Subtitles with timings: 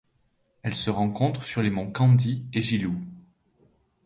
[0.63, 3.05] Elle se rencontre sur les monts Kaindi et Giluwe.